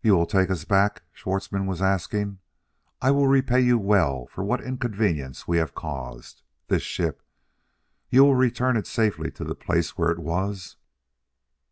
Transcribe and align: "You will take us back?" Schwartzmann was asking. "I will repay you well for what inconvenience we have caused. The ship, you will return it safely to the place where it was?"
"You 0.00 0.16
will 0.16 0.26
take 0.26 0.50
us 0.50 0.64
back?" 0.64 1.02
Schwartzmann 1.12 1.68
was 1.68 1.80
asking. 1.80 2.40
"I 3.00 3.12
will 3.12 3.28
repay 3.28 3.60
you 3.60 3.78
well 3.78 4.26
for 4.26 4.42
what 4.42 4.60
inconvenience 4.60 5.46
we 5.46 5.58
have 5.58 5.72
caused. 5.72 6.42
The 6.66 6.80
ship, 6.80 7.22
you 8.10 8.24
will 8.24 8.34
return 8.34 8.76
it 8.76 8.88
safely 8.88 9.30
to 9.30 9.44
the 9.44 9.54
place 9.54 9.96
where 9.96 10.10
it 10.10 10.18
was?" 10.18 10.74